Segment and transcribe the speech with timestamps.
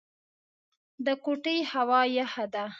[1.05, 2.65] د کوټې هوا يخه ده.